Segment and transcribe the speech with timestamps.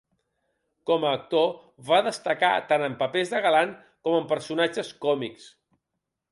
[0.89, 1.51] Com a actor
[1.91, 3.77] va destacar tant en papers de galant
[4.09, 5.49] com en personatges còmics.